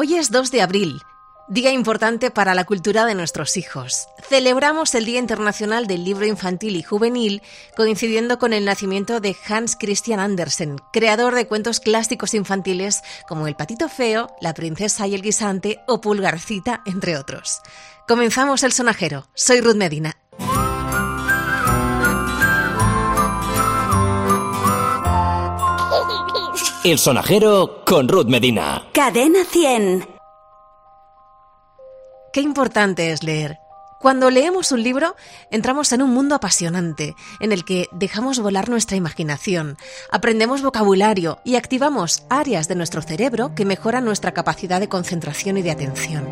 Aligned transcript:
Hoy 0.00 0.14
es 0.14 0.30
2 0.30 0.52
de 0.52 0.62
abril, 0.62 1.02
día 1.48 1.72
importante 1.72 2.30
para 2.30 2.54
la 2.54 2.62
cultura 2.62 3.04
de 3.04 3.16
nuestros 3.16 3.56
hijos. 3.56 4.06
Celebramos 4.22 4.94
el 4.94 5.04
Día 5.04 5.18
Internacional 5.18 5.88
del 5.88 6.04
Libro 6.04 6.24
Infantil 6.24 6.76
y 6.76 6.84
Juvenil, 6.84 7.42
coincidiendo 7.76 8.38
con 8.38 8.52
el 8.52 8.64
nacimiento 8.64 9.18
de 9.18 9.34
Hans 9.48 9.74
Christian 9.74 10.20
Andersen, 10.20 10.76
creador 10.92 11.34
de 11.34 11.48
cuentos 11.48 11.80
clásicos 11.80 12.34
infantiles 12.34 13.02
como 13.26 13.48
El 13.48 13.56
Patito 13.56 13.88
Feo, 13.88 14.28
La 14.40 14.54
Princesa 14.54 15.08
y 15.08 15.16
el 15.16 15.22
Guisante 15.22 15.80
o 15.88 16.00
Pulgarcita, 16.00 16.80
entre 16.86 17.16
otros. 17.16 17.60
Comenzamos 18.06 18.62
el 18.62 18.70
sonajero. 18.70 19.26
Soy 19.34 19.60
Ruth 19.60 19.74
Medina. 19.74 20.16
El 26.90 26.98
sonajero 26.98 27.82
con 27.84 28.08
Ruth 28.08 28.28
Medina. 28.28 28.88
Cadena 28.94 29.44
100. 29.44 30.08
Qué 32.32 32.40
importante 32.40 33.12
es 33.12 33.22
leer. 33.22 33.58
Cuando 34.00 34.30
leemos 34.30 34.72
un 34.72 34.82
libro, 34.82 35.14
entramos 35.50 35.92
en 35.92 36.00
un 36.00 36.14
mundo 36.14 36.34
apasionante, 36.34 37.14
en 37.40 37.52
el 37.52 37.66
que 37.66 37.88
dejamos 37.92 38.38
volar 38.38 38.70
nuestra 38.70 38.96
imaginación, 38.96 39.76
aprendemos 40.10 40.62
vocabulario 40.62 41.40
y 41.44 41.56
activamos 41.56 42.22
áreas 42.30 42.68
de 42.68 42.76
nuestro 42.76 43.02
cerebro 43.02 43.54
que 43.54 43.66
mejoran 43.66 44.06
nuestra 44.06 44.32
capacidad 44.32 44.80
de 44.80 44.88
concentración 44.88 45.58
y 45.58 45.62
de 45.62 45.72
atención. 45.72 46.26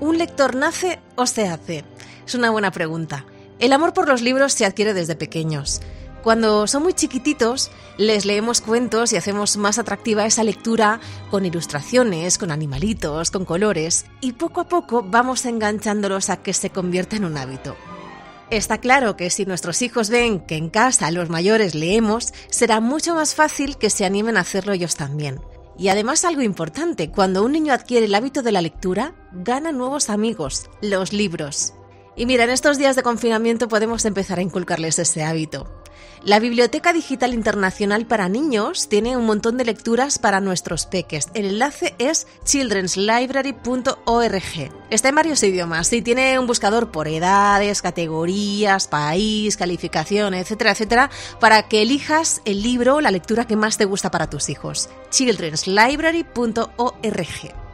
¿Un 0.00 0.18
lector 0.18 0.56
nace 0.56 0.98
o 1.14 1.24
se 1.24 1.46
hace? 1.46 1.84
Es 2.26 2.34
una 2.34 2.50
buena 2.50 2.72
pregunta. 2.72 3.26
El 3.60 3.72
amor 3.72 3.92
por 3.92 4.08
los 4.08 4.22
libros 4.22 4.54
se 4.54 4.64
adquiere 4.64 4.92
desde 4.92 5.14
pequeños. 5.14 5.80
Cuando 6.22 6.66
son 6.66 6.82
muy 6.82 6.94
chiquititos, 6.94 7.70
les 7.96 8.24
leemos 8.24 8.60
cuentos 8.60 9.12
y 9.12 9.16
hacemos 9.16 9.56
más 9.56 9.78
atractiva 9.78 10.26
esa 10.26 10.42
lectura 10.42 11.00
con 11.30 11.46
ilustraciones, 11.46 12.38
con 12.38 12.50
animalitos, 12.50 13.30
con 13.30 13.44
colores, 13.44 14.04
y 14.20 14.32
poco 14.32 14.62
a 14.62 14.68
poco 14.68 15.04
vamos 15.04 15.46
enganchándolos 15.46 16.28
a 16.28 16.38
que 16.38 16.52
se 16.52 16.70
convierta 16.70 17.16
en 17.16 17.24
un 17.24 17.36
hábito. 17.36 17.76
Está 18.50 18.78
claro 18.78 19.16
que 19.16 19.30
si 19.30 19.44
nuestros 19.44 19.80
hijos 19.82 20.10
ven 20.10 20.40
que 20.40 20.56
en 20.56 20.70
casa 20.70 21.10
los 21.10 21.28
mayores 21.28 21.74
leemos, 21.74 22.32
será 22.48 22.80
mucho 22.80 23.14
más 23.14 23.34
fácil 23.34 23.76
que 23.76 23.90
se 23.90 24.04
animen 24.04 24.36
a 24.36 24.40
hacerlo 24.40 24.72
ellos 24.72 24.96
también. 24.96 25.40
Y 25.78 25.88
además 25.88 26.24
algo 26.24 26.42
importante, 26.42 27.10
cuando 27.10 27.44
un 27.44 27.52
niño 27.52 27.72
adquiere 27.72 28.06
el 28.06 28.14
hábito 28.14 28.42
de 28.42 28.50
la 28.50 28.62
lectura, 28.62 29.14
gana 29.32 29.70
nuevos 29.70 30.10
amigos, 30.10 30.68
los 30.82 31.12
libros. 31.12 31.74
Y 32.16 32.26
mira, 32.26 32.42
en 32.42 32.50
estos 32.50 32.78
días 32.78 32.96
de 32.96 33.04
confinamiento 33.04 33.68
podemos 33.68 34.04
empezar 34.04 34.40
a 34.40 34.42
inculcarles 34.42 34.98
ese 34.98 35.22
hábito. 35.22 35.82
La 36.24 36.40
Biblioteca 36.40 36.92
Digital 36.92 37.32
Internacional 37.32 38.06
para 38.06 38.28
Niños 38.28 38.88
tiene 38.88 39.16
un 39.16 39.24
montón 39.24 39.56
de 39.56 39.64
lecturas 39.64 40.18
para 40.18 40.40
nuestros 40.40 40.86
peques. 40.86 41.28
El 41.34 41.46
enlace 41.46 41.94
es 41.98 42.26
childrenslibrary.org. 42.44 44.72
Está 44.90 45.08
en 45.08 45.14
varios 45.14 45.42
idiomas 45.42 45.92
y 45.92 46.02
tiene 46.02 46.38
un 46.38 46.46
buscador 46.46 46.90
por 46.90 47.08
edades, 47.08 47.82
categorías, 47.82 48.88
país, 48.88 49.56
calificación, 49.56 50.34
etcétera, 50.34 50.72
etcétera, 50.72 51.10
para 51.40 51.68
que 51.68 51.82
elijas 51.82 52.42
el 52.44 52.62
libro 52.62 52.96
o 52.96 53.00
la 53.00 53.10
lectura 53.10 53.46
que 53.46 53.56
más 53.56 53.78
te 53.78 53.84
gusta 53.84 54.10
para 54.10 54.28
tus 54.28 54.48
hijos. 54.48 54.88
childrenslibrary.org. 55.10 57.67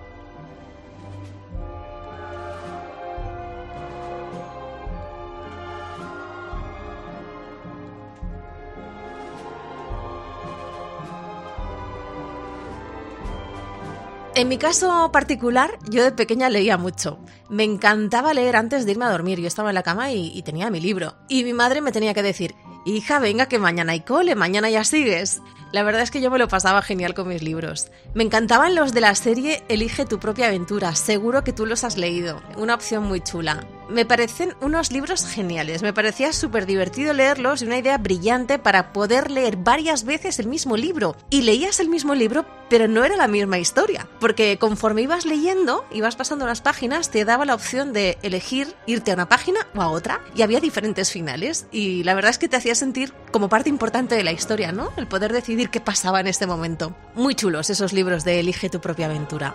En 14.37 14.49
mi 14.49 14.59
caso 14.59 15.13
particular, 15.13 15.79
yo 15.89 16.03
de 16.03 16.11
pequeña 16.11 16.51
leía 16.51 16.77
mucho. 16.77 17.21
Me 17.49 17.63
encantaba 17.63 18.35
leer 18.35 18.57
antes 18.57 18.85
de 18.85 18.91
irme 18.91 19.05
a 19.05 19.11
dormir. 19.11 19.39
Yo 19.39 19.47
estaba 19.47 19.71
en 19.71 19.77
la 19.77 19.85
cama 19.85 20.11
y, 20.11 20.43
tenía 20.43 20.71
mi 20.71 20.81
libro. 20.81 21.15
Y 21.29 21.45
mi 21.45 21.53
madre 21.53 21.81
me 21.81 21.93
tenía 21.93 22.15
que 22.15 22.23
decir, 22.25 22.57
hija, 22.85 23.21
venga 23.21 23.47
que 23.47 23.61
mañana 23.61 23.93
hay 23.93 24.01
cole, 24.01 24.35
mañana 24.35 24.69
ya 24.71 24.83
sigues. 24.83 25.41
La 25.71 25.85
verdad 25.85 26.03
es 26.03 26.11
que 26.11 26.21
yo 26.21 26.33
me 26.33 26.41
lo 26.41 26.49
pasaba 26.49 26.83
genial 26.83 27.15
con 27.15 27.29
mis 27.29 27.45
libros. 27.45 27.93
Me 28.13 28.25
encantaban 28.25 28.75
los 28.75 28.93
de 28.93 29.03
la 29.03 29.15
serie 29.15 29.63
Elige 29.69 30.05
tu 30.05 30.19
propia 30.19 30.49
aventura. 30.49 30.97
Seguro 30.97 31.45
que 31.45 31.53
tú 31.53 31.65
los 31.65 31.85
has 31.85 31.97
leído. 31.97 32.43
Una 32.57 32.75
opción 32.75 33.05
muy 33.05 33.21
chula 33.21 33.65
me 33.89 34.05
parecen 34.07 34.55
unos 34.61 34.91
libros 34.91 35.27
geniales. 35.27 35.83
Me 35.83 35.93
parecía 35.93 36.33
súper 36.33 36.67
divertido 36.67 37.13
leerlos 37.13 37.63
y 37.63 37.67
una 37.67 37.79
idea 37.79 37.99
brillante 37.99 38.59
para 38.59 38.93
poder 38.93 39.31
leer 39.31 39.57
varias 39.57 40.05
veces 40.05 40.39
el 40.39 40.47
mismo 40.47 40.77
libro. 40.77 41.17
Y 41.31 41.43
leías 41.43 41.81
el 41.81 41.89
mismo 41.89 42.15
libro, 42.15 42.47
pero 42.69 42.89
no 42.89 43.05
era 43.05 43.17
la 43.17 43.29
misma 43.29 43.59
historia. 43.59 44.09
Porque 44.21 44.59
conforme 44.59 45.03
ibas 45.03 45.27
leyendo, 45.27 45.85
ibas 45.93 46.17
pasando 46.17 46.47
las 46.47 46.61
páginas, 46.61 47.11
te 47.11 47.25
daba 47.25 47.45
la 47.45 47.55
opción 47.55 47.93
de 47.93 48.19
elegir 48.23 48.75
irte 48.87 49.11
a 49.11 49.15
una 49.15 49.29
página 49.29 49.67
o 49.75 49.83
a 49.83 49.89
otra. 49.89 50.21
Y 50.35 50.43
había 50.43 50.61
diferentes 50.61 51.11
finales. 51.11 51.67
Y 51.73 52.05
la 52.05 52.15
verdad 52.15 52.31
es 52.31 52.39
que 52.39 52.49
te 52.49 52.57
hacía 52.57 52.75
sentir 52.75 53.13
como 53.33 53.49
parte 53.49 53.69
importante 53.69 54.15
de 54.15 54.25
la 54.25 54.33
historia, 54.33 54.73
¿no? 54.73 54.93
El 54.97 55.07
poder 55.07 55.33
decidir 55.33 55.71
qué 55.71 55.81
pasaba 55.81 56.21
en 56.21 56.27
este 56.27 56.47
momento. 56.47 56.97
Muy 57.15 57.35
chulos 57.35 57.71
esos 57.71 57.93
libros 57.93 58.25
de 58.25 58.41
Elige 58.41 58.71
tu 58.71 58.81
propia 58.81 59.07
aventura. 59.07 59.55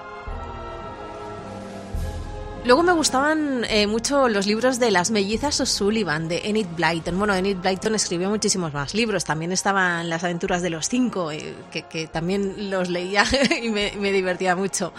Luego 2.66 2.84
me 2.84 2.92
gustaban 2.92 3.64
eh, 3.70 3.88
mucho 3.88 4.28
los 4.28 4.46
libros 4.46 4.80
de 4.80 4.92
las 4.92 5.12
mellizas 5.12 5.60
O'Sullivan, 5.62 6.28
de 6.28 6.42
Enid 6.44 6.68
Blyton. 6.76 7.18
Bueno, 7.18 7.34
Enid 7.34 7.58
Blyton 7.58 7.96
escribió 7.96 8.30
muchísimos 8.30 8.74
más 8.74 8.94
libros. 8.94 9.24
También 9.24 9.52
estaban 9.54 10.10
Las 10.10 10.24
aventuras 10.26 10.62
de 10.62 10.70
los 10.70 10.90
cinco, 10.90 11.32
eh, 11.32 11.56
que, 11.72 12.08
también 12.08 12.70
los 12.70 12.90
leía 12.90 13.24
y 13.64 13.70
me, 13.70 14.12
divertía 14.12 14.56
mucho. 14.56 14.94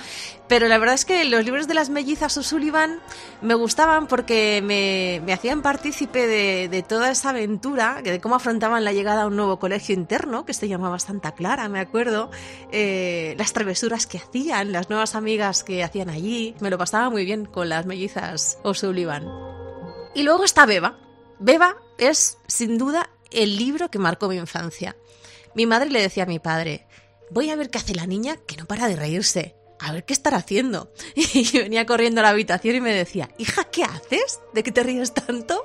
Pero 0.50 0.66
la 0.66 0.78
verdad 0.78 0.97
es 0.97 1.05
que 1.05 1.25
los 1.27 1.44
libros 1.44 1.69
de 1.69 1.75
las 1.75 1.91
mellizas 1.91 2.37
O'Sullivan 2.37 2.99
me 3.41 3.55
gustaban 3.55 4.09
porque 4.09 4.61
me, 4.65 5.33
hacían 5.33 5.62
partícipe 5.62 6.27
de, 6.27 6.83
toda 6.83 7.12
esa 7.12 7.31
aventura, 7.31 8.03
de 8.03 8.21
cómo 8.21 8.34
afrontaban 8.34 8.83
la 8.83 8.93
llegada 8.93 9.22
a 9.22 9.27
un 9.28 9.37
nuevo 9.37 9.60
colegio 9.60 9.94
interno, 9.94 10.44
que 10.44 10.53
se 10.53 10.66
llamaba 10.66 10.99
Santa 10.99 11.37
Clara, 11.37 11.69
me 11.69 11.78
acuerdo, 11.78 12.33
eh, 12.72 13.37
las 13.39 13.53
travesuras 13.53 14.09
que 14.09 14.19
hacían, 14.19 14.72
las 14.72 14.91
nuevas 14.91 15.15
amigas 15.15 15.62
que 15.62 15.84
hacían 15.84 16.10
allí. 16.10 16.56
Me 16.59 16.71
lo 16.71 16.78
pasaba 16.78 17.10
muy 17.10 17.25
bien 17.25 17.44
con 17.44 17.69
las 17.69 17.87
mellizas 17.87 18.59
O'Sullivan. 18.65 19.28
Y 20.16 20.25
luego 20.25 20.43
está 20.43 20.66
Beba. 20.66 20.99
Beba 21.39 21.77
es, 21.97 22.39
sin 22.49 22.77
duda, 22.77 23.09
el 23.31 23.56
libro 23.56 23.89
que 23.89 24.00
marcó 24.00 24.27
mi 24.27 24.34
infancia. 24.34 24.97
Mi 25.55 25.66
madre 25.66 25.91
le 25.91 26.03
decía 26.03 26.25
a 26.25 26.27
mi 26.27 26.41
padre, 26.41 26.89
voy 27.31 27.50
a 27.50 27.56
ver 27.56 27.71
qué 27.71 27.78
hace 27.78 27.94
la 27.94 28.09
niña 28.09 28.37
que 28.49 28.56
no 28.56 28.65
para 28.65 28.89
de 28.89 28.97
reírse. 28.97 29.59
A 29.80 29.92
ver 29.92 30.04
qué 30.04 30.12
estará 30.12 30.38
haciendo. 30.38 30.92
Y 31.14 31.58
venía 31.58 31.86
corriendo 31.86 32.20
a 32.20 32.24
la 32.24 32.30
habitación 32.30 32.76
y 32.76 32.80
me 32.80 32.94
decía, 32.94 33.30
hija, 33.38 33.64
¿qué 33.64 33.84
haces? 33.84 34.41
¿De 34.54 34.62
qué 34.62 34.72
te 34.72 34.82
ríes 34.82 35.12
tanto? 35.12 35.64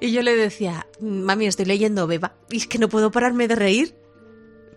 Y 0.00 0.12
yo 0.12 0.22
le 0.22 0.34
decía, 0.34 0.86
mami, 1.00 1.46
estoy 1.46 1.66
leyendo 1.66 2.06
Beba. 2.06 2.34
Y 2.50 2.56
es 2.56 2.66
que 2.66 2.78
no 2.78 2.88
puedo 2.88 3.10
pararme 3.10 3.48
de 3.48 3.54
reír. 3.54 3.94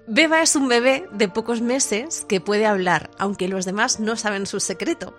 Beba 0.08 0.42
es 0.42 0.56
un 0.56 0.68
bebé 0.68 1.08
de 1.12 1.28
pocos 1.28 1.62
meses 1.62 2.26
que 2.28 2.40
puede 2.40 2.66
hablar, 2.66 3.12
aunque 3.18 3.48
los 3.48 3.66
demás 3.66 4.00
no 4.00 4.16
saben 4.16 4.46
su 4.46 4.60
secreto 4.60 5.16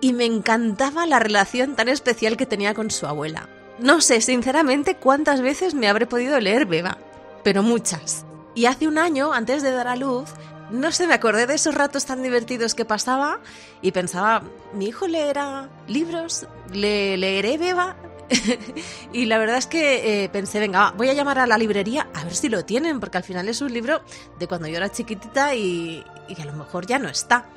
y 0.00 0.12
me 0.12 0.24
encantaba 0.24 1.06
la 1.06 1.18
relación 1.18 1.76
tan 1.76 1.88
especial 1.88 2.36
que 2.36 2.46
tenía 2.46 2.74
con 2.74 2.90
su 2.90 3.06
abuela. 3.06 3.48
No 3.78 4.00
sé, 4.00 4.20
sinceramente, 4.20 4.96
cuántas 4.96 5.40
veces 5.40 5.74
me 5.74 5.88
habré 5.88 6.06
podido 6.06 6.38
leer 6.40 6.66
Beba, 6.66 6.98
pero 7.44 7.62
muchas. 7.62 8.24
Y 8.54 8.66
hace 8.66 8.88
un 8.88 8.98
año, 8.98 9.32
antes 9.32 9.62
de 9.62 9.70
dar 9.70 9.88
a 9.88 9.96
luz, 9.96 10.30
no 10.70 10.92
sé, 10.92 11.06
me 11.06 11.14
acordé 11.14 11.46
de 11.46 11.54
esos 11.54 11.74
ratos 11.74 12.06
tan 12.06 12.22
divertidos 12.22 12.74
que 12.74 12.84
pasaba 12.84 13.40
y 13.82 13.92
pensaba, 13.92 14.42
mi 14.72 14.86
hijo 14.86 15.06
leerá 15.06 15.68
libros, 15.86 16.46
le 16.72 17.16
leeré 17.16 17.58
Beba. 17.58 17.96
y 19.12 19.24
la 19.26 19.38
verdad 19.38 19.56
es 19.56 19.66
que 19.66 20.24
eh, 20.24 20.28
pensé, 20.28 20.60
venga, 20.60 20.92
voy 20.96 21.08
a 21.08 21.14
llamar 21.14 21.40
a 21.40 21.46
la 21.48 21.58
librería 21.58 22.08
a 22.14 22.22
ver 22.22 22.34
si 22.34 22.48
lo 22.48 22.64
tienen, 22.64 23.00
porque 23.00 23.18
al 23.18 23.24
final 23.24 23.48
es 23.48 23.60
un 23.60 23.72
libro 23.72 24.02
de 24.38 24.46
cuando 24.46 24.68
yo 24.68 24.76
era 24.76 24.88
chiquitita 24.88 25.54
y, 25.56 26.04
y 26.28 26.40
a 26.40 26.44
lo 26.44 26.52
mejor 26.52 26.86
ya 26.86 26.98
no 26.98 27.08
está 27.08 27.48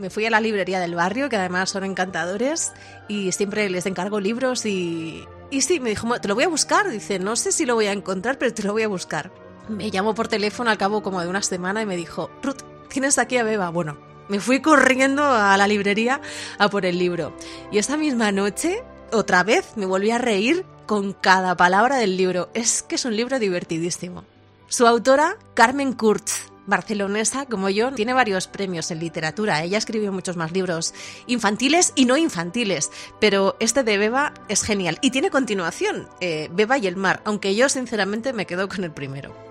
me 0.00 0.10
fui 0.10 0.24
a 0.24 0.30
la 0.30 0.40
librería 0.40 0.80
del 0.80 0.94
barrio, 0.94 1.28
que 1.28 1.36
además 1.36 1.70
son 1.70 1.84
encantadores, 1.84 2.72
y 3.06 3.30
siempre 3.32 3.68
les 3.68 3.86
encargo 3.86 4.18
libros 4.18 4.66
y... 4.66 5.24
Y 5.52 5.62
sí, 5.62 5.80
me 5.80 5.90
dijo, 5.90 6.20
te 6.20 6.28
lo 6.28 6.36
voy 6.36 6.44
a 6.44 6.48
buscar. 6.48 6.88
Dice, 6.88 7.18
no 7.18 7.34
sé 7.34 7.50
si 7.50 7.66
lo 7.66 7.74
voy 7.74 7.86
a 7.86 7.92
encontrar, 7.92 8.38
pero 8.38 8.54
te 8.54 8.62
lo 8.62 8.72
voy 8.72 8.84
a 8.84 8.88
buscar. 8.88 9.32
Me 9.70 9.90
llamó 9.90 10.14
por 10.14 10.26
teléfono 10.26 10.68
al 10.68 10.78
cabo 10.78 11.00
como 11.02 11.20
de 11.20 11.28
una 11.28 11.42
semana 11.42 11.80
y 11.80 11.86
me 11.86 11.96
dijo, 11.96 12.28
Ruth, 12.42 12.62
¿tienes 12.88 13.18
aquí 13.18 13.36
a 13.36 13.44
Beba? 13.44 13.70
Bueno, 13.70 13.96
me 14.28 14.40
fui 14.40 14.60
corriendo 14.60 15.24
a 15.24 15.56
la 15.56 15.68
librería 15.68 16.20
a 16.58 16.68
por 16.68 16.84
el 16.84 16.98
libro. 16.98 17.32
Y 17.70 17.78
esa 17.78 17.96
misma 17.96 18.32
noche, 18.32 18.82
otra 19.12 19.44
vez, 19.44 19.76
me 19.76 19.86
volví 19.86 20.10
a 20.10 20.18
reír 20.18 20.66
con 20.86 21.12
cada 21.12 21.56
palabra 21.56 21.98
del 21.98 22.16
libro. 22.16 22.50
Es 22.52 22.82
que 22.82 22.96
es 22.96 23.04
un 23.04 23.14
libro 23.14 23.38
divertidísimo. 23.38 24.24
Su 24.66 24.88
autora, 24.88 25.36
Carmen 25.54 25.92
Kurtz, 25.92 26.50
barcelonesa 26.66 27.46
como 27.46 27.68
yo, 27.70 27.92
tiene 27.92 28.12
varios 28.12 28.48
premios 28.48 28.90
en 28.90 28.98
literatura. 28.98 29.62
Ella 29.62 29.78
escribió 29.78 30.12
muchos 30.12 30.36
más 30.36 30.50
libros 30.50 30.94
infantiles 31.28 31.92
y 31.94 32.06
no 32.06 32.16
infantiles, 32.16 32.90
pero 33.20 33.56
este 33.60 33.84
de 33.84 33.98
Beba 33.98 34.34
es 34.48 34.62
genial. 34.62 34.98
Y 35.00 35.10
tiene 35.10 35.30
continuación, 35.30 36.08
eh, 36.20 36.48
Beba 36.52 36.78
y 36.78 36.88
el 36.88 36.96
mar, 36.96 37.20
aunque 37.24 37.54
yo 37.54 37.68
sinceramente 37.68 38.32
me 38.32 38.46
quedo 38.46 38.68
con 38.68 38.82
el 38.82 38.90
primero. 38.90 39.49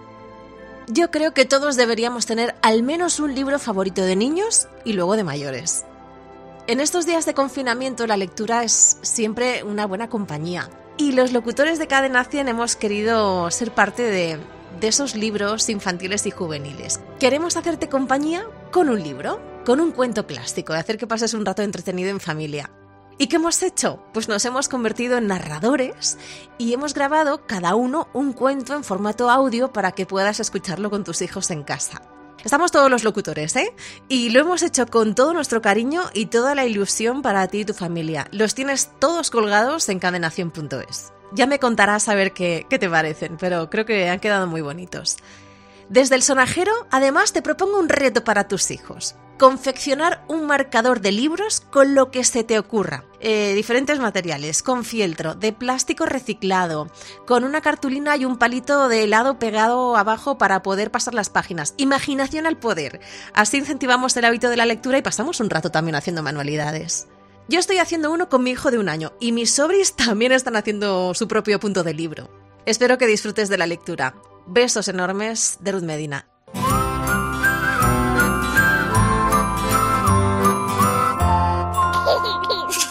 Yo 0.92 1.12
creo 1.12 1.36
que 1.36 1.46
todos 1.46 1.76
deberíamos 1.76 2.26
tener 2.26 2.56
al 2.64 2.82
menos 2.82 3.20
un 3.20 3.36
libro 3.36 3.60
favorito 3.60 4.02
de 4.02 4.16
niños 4.16 4.68
y 4.84 4.94
luego 4.94 5.16
de 5.16 5.24
mayores. 5.24 5.86
En 6.66 6.80
estos 6.80 7.06
días 7.06 7.28
de 7.28 7.36
confinamiento 7.36 8.08
la 8.08 8.18
lectura 8.18 8.64
es 8.64 8.98
siempre 9.04 9.64
una 9.64 9.86
buena 9.86 10.10
compañía. 10.10 10.68
Y 10.98 11.12
los 11.12 11.32
locutores 11.32 11.78
de 11.78 11.86
Cadena 11.86 12.24
100 12.24 12.48
hemos 12.48 12.76
querido 12.76 13.52
ser 13.52 13.72
parte 13.72 14.02
de, 14.02 14.40
de 14.80 14.88
esos 14.88 15.14
libros 15.14 15.70
infantiles 15.70 16.26
y 16.26 16.32
juveniles. 16.32 17.00
Queremos 17.20 17.56
hacerte 17.56 17.88
compañía 17.88 18.44
con 18.72 18.90
un 18.90 19.04
libro, 19.04 19.40
con 19.66 19.82
un 19.82 19.92
cuento 19.92 20.26
clásico, 20.26 20.74
de 20.74 20.80
hacer 20.80 20.98
que 20.98 21.06
pases 21.06 21.36
un 21.36 21.46
rato 21.46 21.62
entretenido 21.62 22.10
en 22.10 22.20
familia. 22.20 22.72
¿Y 23.22 23.28
qué 23.28 23.36
hemos 23.36 23.62
hecho? 23.64 24.02
Pues 24.14 24.30
nos 24.30 24.46
hemos 24.46 24.70
convertido 24.70 25.18
en 25.18 25.28
narradores 25.28 26.18
y 26.58 26.72
hemos 26.72 26.94
grabado 26.94 27.46
cada 27.46 27.76
uno 27.76 28.08
un 28.14 28.32
cuento 28.32 28.74
en 28.76 28.86
formato 28.86 29.30
audio 29.30 29.74
para 29.74 29.92
que 29.92 30.06
puedas 30.06 30.40
escucharlo 30.40 30.90
con 30.90 31.04
tus 31.04 31.22
hijos 31.22 31.52
en 31.52 31.64
casa. 31.64 32.02
Estamos 32.46 32.72
todos 32.72 32.90
los 32.90 33.04
locutores, 33.04 33.58
¿eh? 33.58 33.76
Y 34.08 34.30
lo 34.30 34.40
hemos 34.40 34.64
hecho 34.64 34.86
con 34.86 35.16
todo 35.16 35.34
nuestro 35.34 35.62
cariño 35.62 36.04
y 36.14 36.28
toda 36.28 36.56
la 36.56 36.66
ilusión 36.66 37.22
para 37.22 37.46
ti 37.50 37.60
y 37.60 37.66
tu 37.66 37.74
familia. 37.74 38.30
Los 38.32 38.56
tienes 38.56 38.90
todos 39.00 39.30
colgados 39.30 39.90
en 39.90 40.00
cadenación.es. 40.00 41.12
Ya 41.34 41.46
me 41.46 41.60
contarás 41.60 42.08
a 42.08 42.16
ver 42.16 42.32
qué, 42.32 42.68
qué 42.70 42.80
te 42.80 42.90
parecen, 42.90 43.36
pero 43.38 43.70
creo 43.70 43.86
que 43.86 44.08
han 44.08 44.22
quedado 44.22 44.48
muy 44.48 44.62
bonitos. 44.62 45.18
Desde 45.90 46.16
el 46.16 46.24
sonajero, 46.24 46.72
además, 46.90 47.34
te 47.34 47.42
propongo 47.42 47.80
un 47.80 47.90
reto 47.90 48.24
para 48.24 48.48
tus 48.48 48.72
hijos. 48.72 49.16
Confeccionar 49.40 50.26
un 50.28 50.48
marcador 50.48 51.00
de 51.00 51.14
libros 51.14 51.62
con 51.62 51.96
lo 51.96 52.12
que 52.12 52.26
se 52.26 52.44
te 52.44 52.60
ocurra. 52.60 53.06
Eh, 53.22 53.54
diferentes 53.56 53.98
materiales, 53.98 54.62
con 54.62 54.84
fieltro, 54.84 55.34
de 55.34 55.54
plástico 55.54 56.06
reciclado, 56.06 56.92
con 57.26 57.46
una 57.46 57.62
cartulina 57.62 58.18
y 58.18 58.26
un 58.26 58.38
palito 58.38 58.90
de 58.90 59.06
helado 59.06 59.40
pegado 59.40 59.96
abajo 59.96 60.38
para 60.38 60.62
poder 60.62 60.92
pasar 60.92 61.14
las 61.14 61.30
páginas. 61.30 61.74
Imaginación 61.78 62.48
al 62.48 62.58
poder. 62.58 63.00
Así 63.34 63.56
incentivamos 63.56 64.18
el 64.18 64.26
hábito 64.26 64.50
de 64.50 64.58
la 64.58 64.66
lectura 64.66 64.98
y 64.98 65.04
pasamos 65.04 65.40
un 65.40 65.50
rato 65.50 65.72
también 65.72 65.96
haciendo 65.96 66.22
manualidades. 66.22 67.08
Yo 67.48 67.60
estoy 67.62 67.78
haciendo 67.78 68.12
uno 68.12 68.28
con 68.28 68.44
mi 68.44 68.52
hijo 68.52 68.72
de 68.72 68.78
un 68.78 68.90
año 68.90 69.14
y 69.22 69.32
mis 69.32 69.52
sobris 69.52 69.94
también 69.96 70.34
están 70.34 70.58
haciendo 70.58 71.14
su 71.14 71.30
propio 71.30 71.62
punto 71.62 71.84
de 71.84 71.94
libro. 71.94 72.30
Espero 72.66 72.98
que 72.98 73.08
disfrutes 73.08 73.48
de 73.48 73.58
la 73.58 73.68
lectura. 73.68 74.16
Besos 74.48 74.90
enormes 74.90 75.60
de 75.62 75.72
Ruth 75.72 75.84
Medina. 75.84 76.29